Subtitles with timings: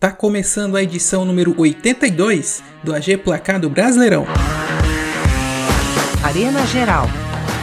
[0.00, 4.24] Tá começando a edição número 82 do AG Placar do Brasileirão.
[6.22, 7.08] Arena Geral.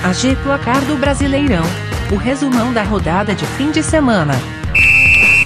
[0.03, 1.63] AG Placar do Brasileirão.
[2.12, 4.34] O resumão da rodada de fim de semana.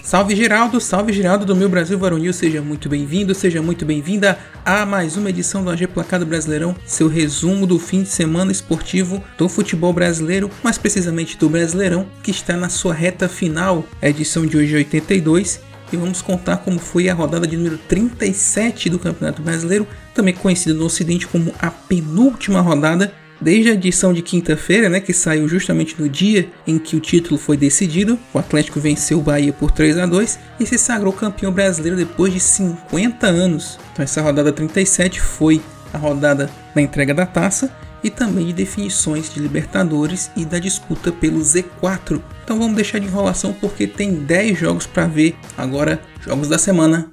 [0.03, 4.83] Salve Geraldo, salve Geraldo do meu Brasil Varonil, seja muito bem-vindo, seja muito bem-vinda a
[4.83, 9.47] mais uma edição do AG Placado Brasileirão, seu resumo do fim de semana esportivo do
[9.47, 14.57] futebol brasileiro, mais precisamente do Brasileirão, que está na sua reta final, a edição de
[14.57, 19.41] hoje é 82, e vamos contar como foi a rodada de número 37 do Campeonato
[19.41, 24.99] Brasileiro, também conhecida no Ocidente como a penúltima rodada Desde a edição de quinta-feira, né,
[24.99, 29.21] que saiu justamente no dia em que o título foi decidido, o Atlético venceu o
[29.21, 33.79] Bahia por 3 a 2 e se sagrou campeão brasileiro depois de 50 anos.
[33.93, 35.61] Então essa rodada 37 foi
[35.93, 37.73] a rodada da entrega da taça
[38.03, 42.21] e também de definições de Libertadores e da disputa pelo Z4.
[42.43, 45.35] Então vamos deixar de enrolação porque tem 10 jogos para ver.
[45.57, 47.11] Agora, jogos da semana.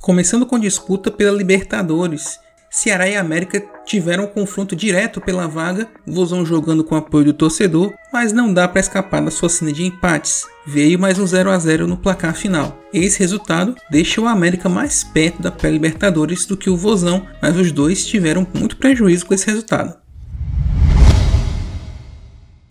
[0.00, 2.40] Começando com disputa pela Libertadores.
[2.72, 7.92] Ceará e América tiveram um confronto direto pela vaga, Vozão jogando com apoio do torcedor,
[8.12, 10.46] mas não dá para escapar da sua cena de empates.
[10.64, 12.78] Veio mais um 0 a 0 no placar final.
[12.94, 17.72] Esse resultado deixa o América mais perto da pré-Libertadores do que o Vozão, mas os
[17.72, 19.98] dois tiveram muito prejuízo com esse resultado.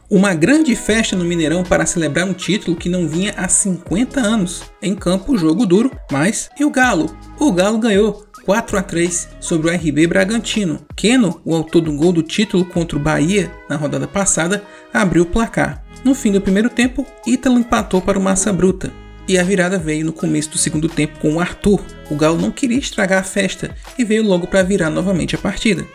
[0.10, 4.64] Uma grande festa no Mineirão para celebrar um título que não vinha há 50 anos.
[4.82, 7.16] Em campo, jogo duro, mas e o Galo?
[7.38, 10.84] O Galo ganhou 4 a 3 sobre o RB Bragantino.
[10.96, 15.26] Keno, o autor do gol do título contra o Bahia na rodada passada, abriu o
[15.28, 15.86] placar.
[16.04, 18.92] No fim do primeiro tempo, Ítalo empatou para o Massa Bruta.
[19.28, 21.80] E a virada veio no começo do segundo tempo com o Arthur.
[22.10, 25.86] O Galo não queria estragar a festa e veio logo para virar novamente a partida.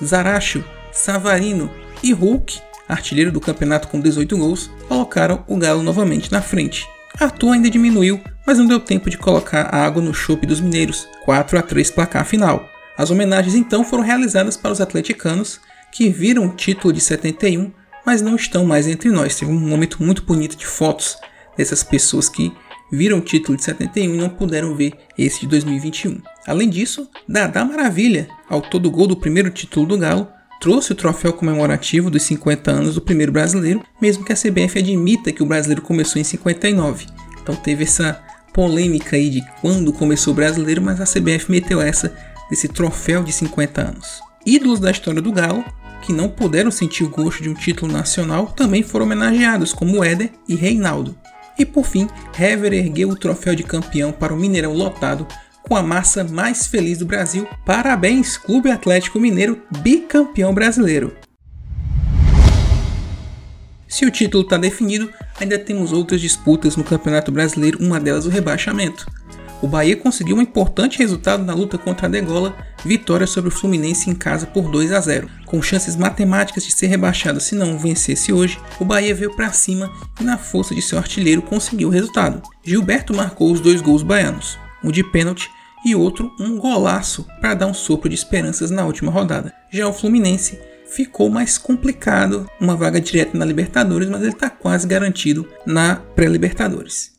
[0.00, 1.68] Zaracho, Savarino
[2.00, 6.86] e Hulk artilheiro do campeonato com 18 gols, colocaram o Galo novamente na frente.
[7.18, 11.08] Arthur ainda diminuiu, mas não deu tempo de colocar a água no chope dos mineiros,
[11.24, 12.68] 4 a 3 placar final.
[12.98, 15.60] As homenagens então foram realizadas para os atleticanos,
[15.92, 17.72] que viram o título de 71,
[18.04, 19.36] mas não estão mais entre nós.
[19.36, 21.16] Teve um momento muito bonito de fotos
[21.56, 22.52] dessas pessoas que
[22.90, 26.20] viram o título de 71 e não puderam ver esse de 2021.
[26.46, 30.28] Além disso, Dadá Maravilha, autor do gol do primeiro título do Galo,
[30.60, 35.32] trouxe o troféu comemorativo dos 50 anos do primeiro brasileiro, mesmo que a CBF admita
[35.32, 37.06] que o brasileiro começou em 59.
[37.42, 38.22] Então teve essa
[38.52, 42.16] polêmica aí de quando começou o brasileiro, mas a CBF meteu essa
[42.48, 44.20] desse troféu de 50 anos.
[44.46, 45.64] Ídolos da história do Galo,
[46.02, 50.30] que não puderam sentir o gosto de um título nacional, também foram homenageados, como Éder
[50.48, 51.16] e Reinaldo.
[51.58, 55.26] E por fim, Hever ergueu o troféu de campeão para o Mineirão lotado
[55.68, 57.48] com a massa mais feliz do Brasil.
[57.64, 61.16] Parabéns, Clube Atlético Mineiro, bicampeão brasileiro.
[63.88, 65.10] Se o título está definido,
[65.40, 69.06] ainda temos outras disputas no Campeonato Brasileiro, uma delas o rebaixamento.
[69.62, 72.54] O Bahia conseguiu um importante resultado na luta contra a Degola,
[72.84, 75.30] vitória sobre o Fluminense em casa por 2 a 0.
[75.46, 79.90] Com chances matemáticas de ser rebaixado se não vencesse hoje, o Bahia veio para cima
[80.20, 82.42] e na força de seu artilheiro conseguiu o resultado.
[82.62, 85.50] Gilberto marcou os dois gols baianos um de pênalti
[85.84, 89.52] e outro um golaço para dar um sopro de esperanças na última rodada.
[89.70, 94.86] Já o Fluminense ficou mais complicado, uma vaga direta na Libertadores, mas ele está quase
[94.86, 97.12] garantido na pré-Libertadores.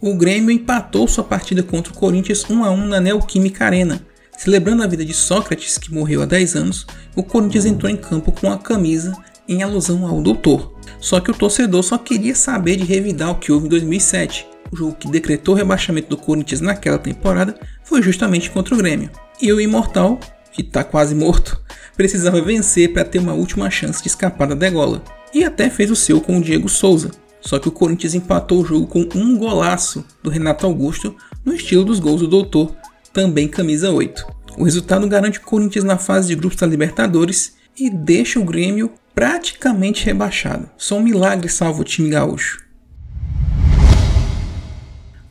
[0.00, 4.00] O Grêmio empatou sua partida contra o Corinthians 1 a 1 na Neoquímica Arena.
[4.34, 8.32] Celebrando a vida de Sócrates, que morreu há 10 anos, o Corinthians entrou em campo
[8.32, 9.14] com a camisa
[9.46, 10.74] em alusão ao doutor.
[10.98, 14.76] Só que o torcedor só queria saber de revidar o que houve em 2007, o
[14.76, 19.10] jogo que decretou o rebaixamento do Corinthians naquela temporada foi justamente contra o Grêmio.
[19.40, 20.18] E o Imortal,
[20.52, 21.60] que está quase morto,
[21.96, 25.02] precisava vencer para ter uma última chance de escapar da degola.
[25.34, 27.10] E até fez o seu com o Diego Souza.
[27.40, 31.84] Só que o Corinthians empatou o jogo com um golaço do Renato Augusto, no estilo
[31.84, 32.76] dos gols do Doutor,
[33.14, 34.26] também camisa 8.
[34.58, 38.92] O resultado garante o Corinthians na fase de grupos da Libertadores e deixa o Grêmio
[39.14, 40.68] praticamente rebaixado.
[40.76, 42.69] Só um milagre salva o time gaúcho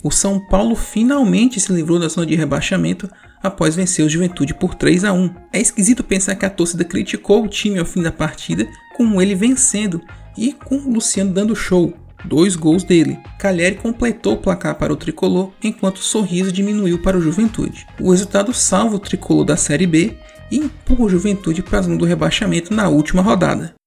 [0.02, 3.10] o São Paulo finalmente se livrou da zona de rebaixamento
[3.44, 5.30] após vencer o Juventude por 3 a 1.
[5.52, 9.36] É esquisito pensar que a torcida criticou o time ao fim da partida, com ele
[9.36, 10.02] vencendo
[10.38, 11.94] e com o Luciano dando show.
[12.24, 13.18] Dois gols dele.
[13.38, 17.88] Calheri completou o placar para o tricolor, enquanto o sorriso diminuiu para o Juventude.
[18.00, 20.18] O resultado salva o tricolor da Série B
[20.52, 23.79] e empurra o Juventude para a zona do rebaixamento na última rodada.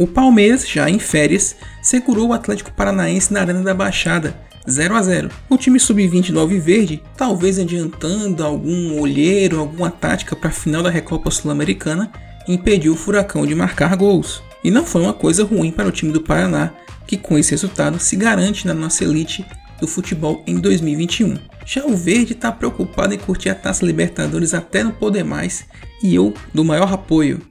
[0.00, 4.34] O Palmeiras, já em férias, segurou o Atlético Paranaense na Arena da Baixada,
[4.66, 5.28] 0 a 0.
[5.46, 11.30] O time sub-29 verde, talvez adiantando algum olheiro, alguma tática para a final da Recopa
[11.30, 12.10] Sul-Americana,
[12.48, 14.42] impediu o Furacão de marcar gols.
[14.64, 16.72] E não foi uma coisa ruim para o time do Paraná,
[17.06, 19.44] que com esse resultado se garante na nossa elite
[19.78, 21.36] do futebol em 2021.
[21.66, 25.66] Já o Verde está preocupado em curtir a Taça Libertadores até não poder mais
[26.02, 27.49] e eu do maior apoio.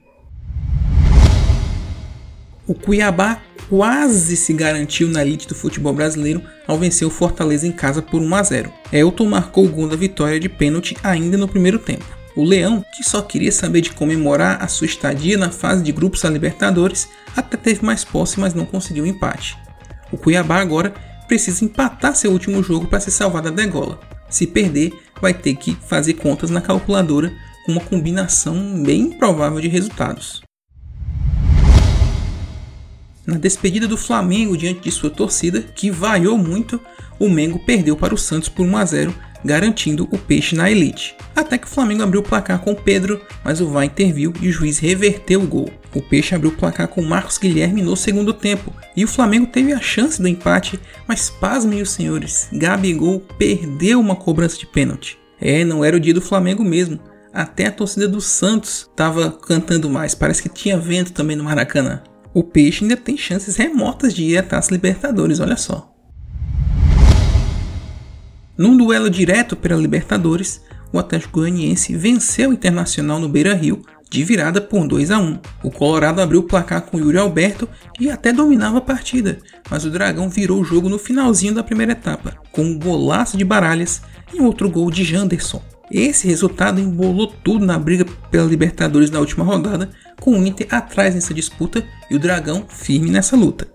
[2.70, 7.72] O Cuiabá quase se garantiu na elite do futebol brasileiro ao vencer o Fortaleza em
[7.72, 8.72] casa por 1 a 0.
[8.92, 12.04] Elton marcou o gol da vitória de pênalti ainda no primeiro tempo.
[12.36, 16.22] O Leão, que só queria saber de comemorar a sua estadia na fase de grupos
[16.22, 19.58] da Libertadores, até teve mais posse, mas não conseguiu empate.
[20.12, 20.94] O Cuiabá agora
[21.26, 23.98] precisa empatar seu último jogo para se salvar da degola.
[24.28, 27.32] Se perder, vai ter que fazer contas na calculadora
[27.66, 30.40] com uma combinação bem improvável de resultados.
[33.30, 36.80] Na despedida do Flamengo diante de sua torcida, que vaiou muito,
[37.16, 41.14] o Mengo perdeu para o Santos por 1 a 0, garantindo o peixe na elite.
[41.36, 44.52] Até que o Flamengo abriu o placar com Pedro, mas o VAR interviu e o
[44.52, 45.70] juiz reverteu o gol.
[45.94, 49.72] O Peixe abriu o placar com Marcos Guilherme no segundo tempo, e o Flamengo teve
[49.72, 55.16] a chance do empate, mas pasmem os senhores, Gabigol perdeu uma cobrança de pênalti.
[55.40, 56.98] É, não era o dia do Flamengo mesmo.
[57.32, 62.02] Até a torcida do Santos estava cantando mais, parece que tinha vento também no Maracanã
[62.32, 65.92] o Peixe ainda tem chances remotas de ir à Taça Libertadores, olha só.
[68.56, 70.60] Num duelo direto pela Libertadores,
[70.92, 75.38] o Atlético Goianiense venceu o Internacional no Beira-Rio de virada por 2 a 1.
[75.62, 77.68] O Colorado abriu o placar com Yuri Alberto
[77.98, 79.38] e até dominava a partida,
[79.70, 83.44] mas o Dragão virou o jogo no finalzinho da primeira etapa, com um golaço de
[83.44, 84.02] Baralhas
[84.34, 85.62] e outro gol de Janderson.
[85.90, 89.90] Esse resultado embolou tudo na briga pela Libertadores na última rodada,
[90.20, 93.66] com o Inter atrás nessa disputa e o Dragão firme nessa luta.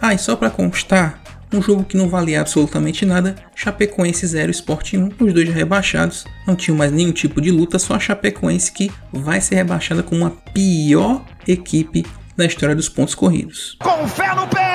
[0.00, 1.20] Ah, e só para constar,
[1.52, 6.54] um jogo que não valia absolutamente nada, Chapecoense 0 Sport 1, os dois rebaixados, não
[6.54, 10.30] tinham mais nenhum tipo de luta, só a Chapecoense que vai ser rebaixada como a
[10.30, 12.06] pior equipe
[12.36, 13.76] da história dos pontos corridos.
[13.80, 14.65] Com fé no pé!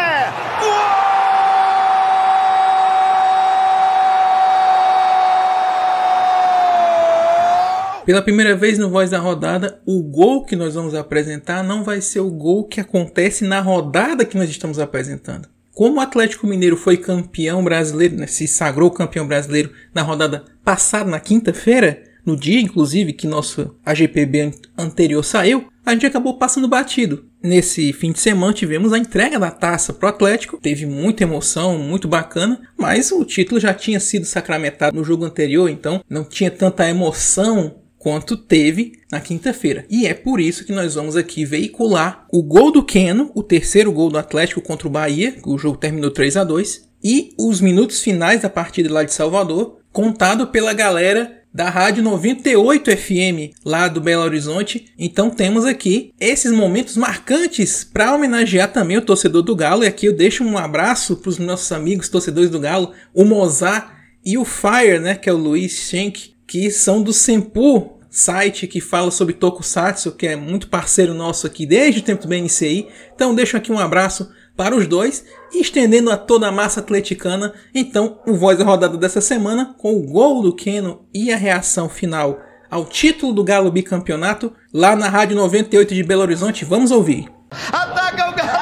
[8.06, 12.02] Pela primeira vez no Voz da Rodada, o gol que nós vamos apresentar não vai
[12.02, 15.48] ser o gol que acontece na rodada que nós estamos apresentando.
[15.72, 21.10] Como o Atlético Mineiro foi campeão brasileiro, né, se sagrou campeão brasileiro na rodada passada,
[21.10, 27.26] na quinta-feira, no dia inclusive que nosso AGPB anterior saiu, a gente acabou passando batido.
[27.42, 32.08] Nesse fim de semana tivemos a entrega da taça pro Atlético, teve muita emoção, muito
[32.08, 36.88] bacana, mas o título já tinha sido sacramentado no jogo anterior, então não tinha tanta
[36.88, 39.86] emoção quanto teve na quinta-feira.
[39.88, 43.92] E é por isso que nós vamos aqui veicular o gol do Keno, o terceiro
[43.92, 48.02] gol do Atlético contra o Bahia, o jogo terminou 3 a 2 e os minutos
[48.02, 54.02] finais da partida lá de Salvador, contado pela galera da Rádio 98 FM lá do
[54.02, 54.88] Belo Horizonte.
[54.98, 59.84] Então temos aqui esses momentos marcantes para homenagear também o torcedor do Galo.
[59.84, 64.02] E aqui eu deixo um abraço para os nossos amigos torcedores do Galo, o Mozart
[64.26, 68.82] e o Fire, né, que é o Luiz Schenck, que são do Sempu, site que
[68.82, 72.90] fala sobre Tokusatsu, que é muito parceiro nosso aqui desde o tempo do BNCI.
[73.16, 77.54] Então deixo aqui um abraço para os dois, estendendo a toda a massa atleticana.
[77.74, 81.88] Então, o Voz da Rodada dessa semana, com o gol do Keno e a reação
[81.88, 86.66] final ao título do Galo Bicampeonato, lá na Rádio 98 de Belo Horizonte.
[86.66, 87.32] Vamos ouvir.
[87.72, 88.21] Ataca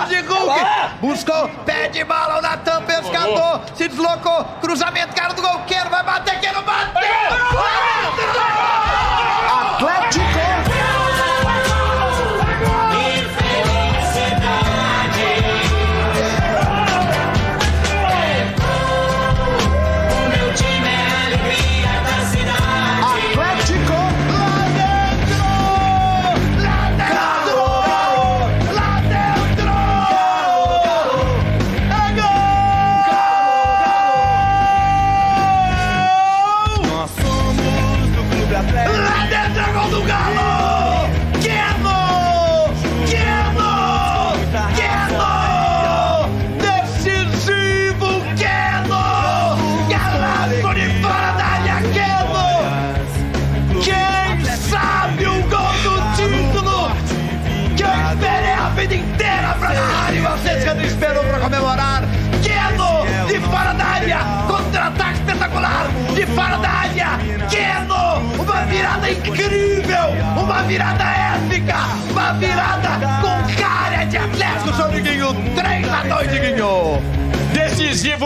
[0.10, 1.00] de Hulk!
[1.00, 6.04] Buscou, pé de bala, o Natan pescador, se deslocou, cruzamento, cara do gol, quero, vai
[6.04, 7.10] bater, quero bater!
[7.32, 8.89] Atlético!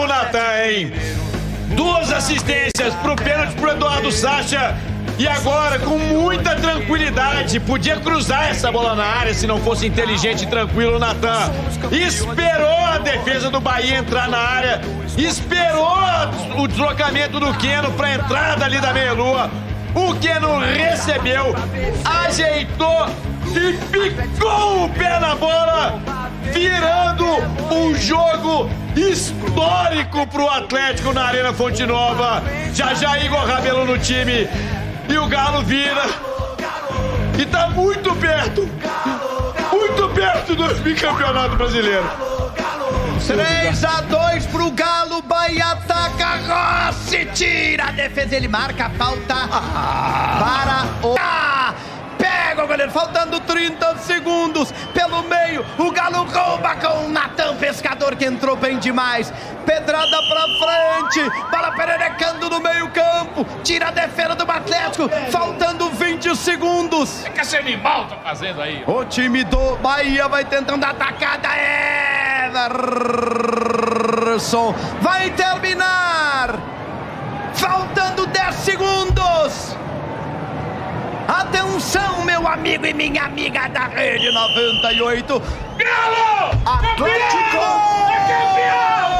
[0.06, 0.92] Natan, hein?
[1.76, 4.76] Duas assistências pro pênalti pro Eduardo Sacha.
[5.16, 10.42] E agora, com muita tranquilidade, podia cruzar essa bola na área se não fosse inteligente
[10.42, 11.52] e tranquilo o Natan.
[11.92, 14.80] Esperou a defesa do Bahia entrar na área,
[15.16, 15.86] esperou
[16.56, 19.50] o deslocamento do Keno para entrada ali da meia-lua.
[19.94, 21.54] O Keno recebeu,
[22.04, 23.06] ajeitou
[23.54, 26.00] e picou o pé na bola,
[26.52, 27.24] virando
[27.72, 32.42] um jogo histórico pro Atlético na Arena Fonte Nova.
[32.72, 34.48] Já já Igor Rabelo no time
[35.08, 36.04] e o Galo vira
[37.38, 38.68] e tá muito perto,
[39.72, 42.04] muito perto do bicampeonato brasileiro.
[43.26, 49.34] 3 a 2 pro Galo, Bahia ataca, Rossi tira a defesa, ele marca a falta
[49.48, 51.16] para o...
[51.18, 51.53] Ah!
[52.54, 58.14] Pega o goleiro, faltando 30 segundos pelo meio, o Galo rouba com o Natan Pescador
[58.14, 59.32] que entrou bem demais,
[59.66, 66.36] pedrada pra frente, bola pererecando no meio campo, tira a defesa do Atlético, faltando 20
[66.36, 67.24] segundos.
[67.24, 68.84] O que esse animal tá fazendo aí?
[68.86, 71.48] O time do Bahia vai tentando atacada.
[74.14, 75.93] Everson vai terminar.
[81.28, 85.42] Atenção, meu amigo e minha amiga da Rede 98.
[85.78, 86.50] Galo!
[86.66, 87.56] Atlético!
[88.10, 89.10] É campeão!
[89.10, 89.13] É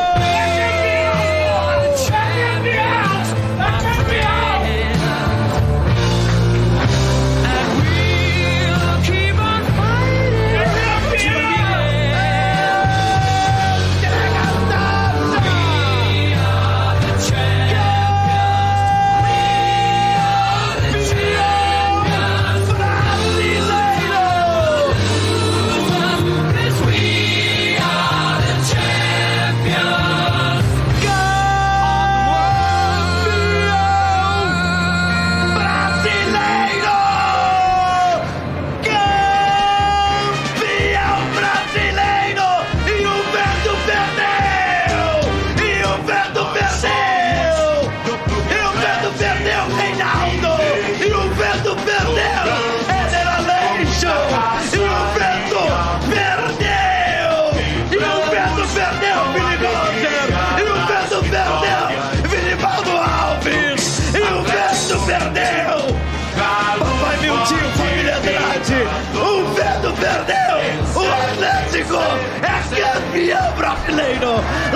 [74.36, 74.70] oh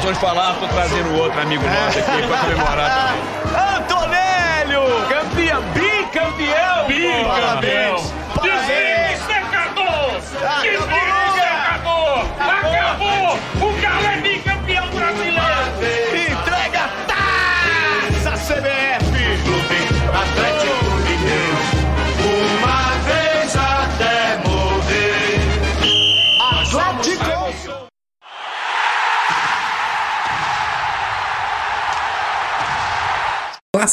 [0.00, 3.76] De falar, tô trazendo outro amigo nosso aqui pra comemorar também.
[3.76, 4.82] Antonélio!
[5.08, 7.28] Campeão, bicampeão!
[7.28, 8.12] Parabéns!
[8.34, 9.20] Parabéns!
[9.26, 10.16] secador!
[10.42, 10.79] Acabou!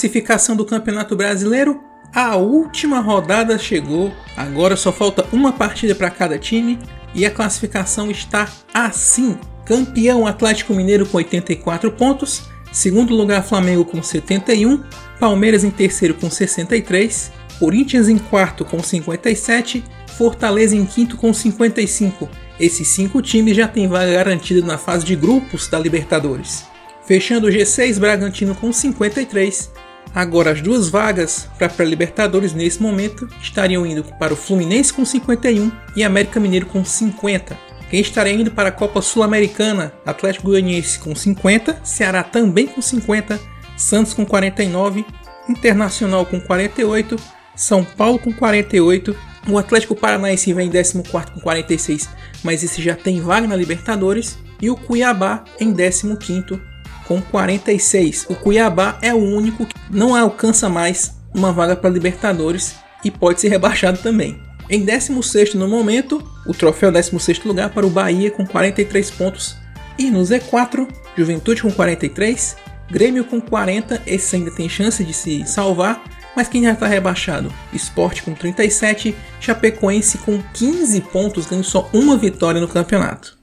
[0.07, 1.83] Classificação do Campeonato Brasileiro.
[2.13, 4.13] A última rodada chegou.
[4.37, 6.79] Agora só falta uma partida para cada time
[7.13, 14.01] e a classificação está assim: campeão Atlético Mineiro com 84 pontos, segundo lugar Flamengo com
[14.01, 14.81] 71,
[15.19, 19.83] Palmeiras em terceiro com 63, Corinthians em quarto com 57,
[20.17, 22.29] Fortaleza em quinto com 55.
[22.57, 26.65] Esses cinco times já têm vaga garantida na fase de grupos da Libertadores.
[27.05, 29.86] Fechando o G6, Bragantino com 53.
[30.13, 35.71] Agora as duas vagas para pré-Libertadores nesse momento estariam indo para o Fluminense com 51
[35.95, 37.57] e América Mineiro com 50.
[37.89, 43.39] Quem estaria indo para a Copa Sul-Americana, Atlético Goianiense com 50, Ceará também com 50,
[43.77, 45.05] Santos com 49,
[45.47, 47.15] Internacional com 48,
[47.55, 49.15] São Paulo com 48,
[49.47, 52.09] o Atlético Paranaense vem em 14 com 46,
[52.43, 56.17] mas esse já tem vaga na Libertadores, e o Cuiabá em 15
[57.07, 58.25] com 46.
[58.29, 63.39] O Cuiabá é o único que não alcança mais uma vaga para Libertadores e pode
[63.39, 64.39] ser rebaixado também.
[64.69, 69.55] Em 16 no momento, o troféu 16 lugar para o Bahia com 43 pontos.
[69.97, 70.87] E no Z4,
[71.17, 72.57] Juventude com 43,
[72.89, 76.03] Grêmio com 40, esse ainda tem chance de se salvar,
[76.35, 77.51] mas quem já está rebaixado?
[77.73, 83.36] Esporte com 37, Chapecoense com 15 pontos, ganhando só uma vitória no campeonato.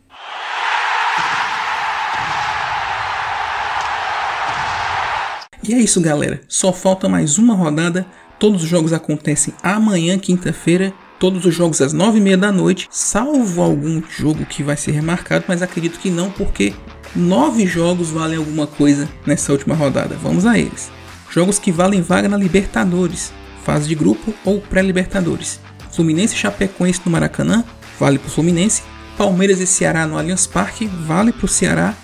[5.66, 6.40] E é isso, galera.
[6.47, 8.06] Só falta mais uma rodada.
[8.38, 10.92] Todos os jogos acontecem amanhã, quinta-feira.
[11.18, 15.62] Todos os jogos às 9h30 da noite, salvo algum jogo que vai ser remarcado, mas
[15.62, 16.75] acredito que não, porque
[17.16, 20.16] nove jogos valem alguma coisa nessa última rodada.
[20.23, 20.90] Vamos a eles.
[21.30, 23.33] Jogos que valem vaga na Libertadores,
[23.64, 25.61] fase de grupo ou pré-Libertadores.
[25.92, 27.64] Fluminense e Chapecoense no Maracanã,
[27.99, 28.83] vale para o Fluminense.
[29.16, 31.94] Palmeiras e Ceará no Allianz Parque, vale para o Ceará.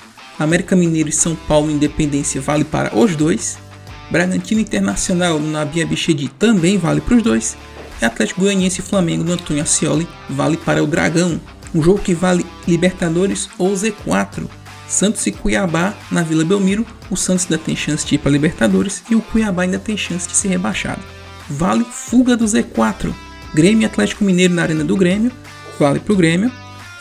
[0.44, 3.58] América Mineiro e São Paulo Independência vale para os dois.
[4.10, 7.56] Bragantino Internacional no Nabia Bichedi também vale para os dois.
[8.00, 11.40] E Atlético Goianiense e Flamengo no Antônio Ascioli vale para o Dragão.
[11.74, 14.48] Um jogo que vale Libertadores ou Z4.
[14.88, 16.86] Santos e Cuiabá na Vila Belmiro.
[17.10, 20.26] O Santos ainda tem chance de ir para Libertadores e o Cuiabá ainda tem chance
[20.26, 21.02] de ser rebaixado.
[21.48, 23.12] Vale fuga do Z4.
[23.54, 25.30] Grêmio e Atlético Mineiro na Arena do Grêmio.
[25.78, 26.50] Vale para o Grêmio.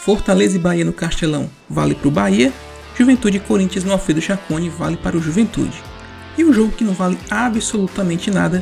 [0.01, 1.49] Fortaleza e Bahia no Castelão.
[1.69, 2.53] Vale para o Bahia.
[2.99, 5.81] Juventude e Corinthians no Alfredo Chacone vale para o Juventude.
[6.37, 8.61] E o jogo que não vale absolutamente nada,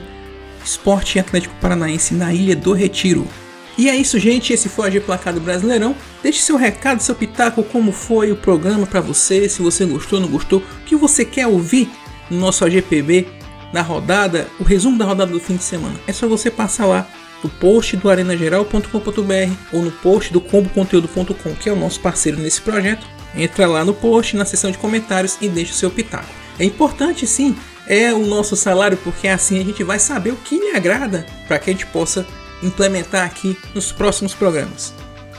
[0.63, 3.27] Esporte Atlético Paranaense na Ilha do Retiro.
[3.75, 4.53] E é isso, gente.
[4.53, 5.95] Esse foi o AG Placado Brasileirão.
[6.21, 10.27] Deixe seu recado, seu pitaco, como foi o programa para você, se você gostou, não
[10.27, 11.89] gostou, o que você quer ouvir
[12.29, 13.27] no nosso AGPB,
[13.73, 15.95] na rodada, o resumo da rodada do fim de semana.
[16.05, 17.07] É só você passar lá
[17.43, 22.61] no post do arenageral.com.br ou no post do comboconteúdo.com, que é o nosso parceiro nesse
[22.61, 26.27] projeto Entra lá no post, na seção de comentários e deixa o seu pitaco.
[26.59, 27.55] É importante sim,
[27.87, 31.59] é o nosso salário, porque assim a gente vai saber o que lhe agrada para
[31.59, 32.25] que a gente possa
[32.61, 34.93] implementar aqui nos próximos programas.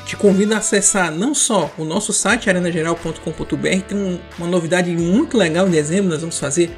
[0.06, 5.68] Te convido a acessar não só o nosso site arenageral.com.br, tem uma novidade muito legal
[5.68, 6.70] em dezembro, nós vamos fazer.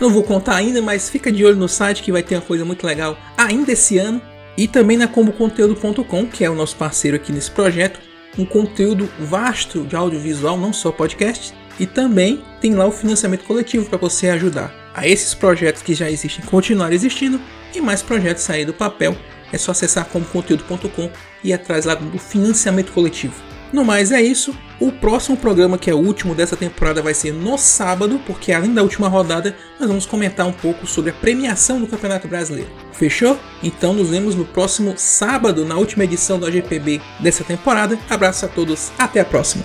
[0.00, 2.64] Não vou contar ainda, mas fica de olho no site que vai ter uma coisa
[2.64, 4.20] muito legal ainda esse ano.
[4.56, 8.00] E também na comboconteúdo.com, que é o nosso parceiro aqui nesse projeto,
[8.38, 13.88] um conteúdo vasto de audiovisual, não só podcast, e também tem lá o financiamento coletivo
[13.88, 17.40] para você ajudar a esses projetos que já existem continuar existindo
[17.74, 19.16] e mais projetos sair do papel.
[19.52, 21.10] É só acessar comconteúdo.com
[21.42, 23.53] e ir atrás lá do financiamento coletivo.
[23.74, 24.56] No mais é isso.
[24.78, 28.72] O próximo programa, que é o último dessa temporada, vai ser no sábado, porque além
[28.72, 32.70] da última rodada, nós vamos comentar um pouco sobre a premiação do Campeonato Brasileiro.
[32.92, 33.36] Fechou?
[33.64, 37.98] Então nos vemos no próximo sábado, na última edição do AGPB dessa temporada.
[38.08, 39.64] Abraço a todos, até a próxima.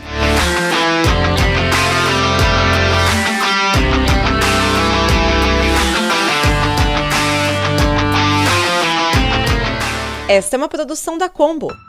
[10.28, 11.89] Esta é uma produção da Combo.